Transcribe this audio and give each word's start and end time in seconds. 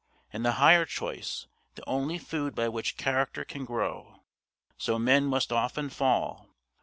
And 0.33 0.43
the 0.43 0.53
higher 0.53 0.85
choice 0.85 1.45
the 1.75 1.87
only 1.87 2.17
food 2.17 2.55
by 2.55 2.67
which 2.69 2.97
character 2.97 3.45
can 3.45 3.65
grow! 3.65 4.23
So 4.75 4.97
men 4.97 5.25
must 5.25 5.53
often 5.53 5.91
fall. 5.91 6.49